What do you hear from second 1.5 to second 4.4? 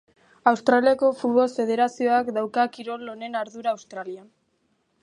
Federazioak dauka kirol honen ardura Australian.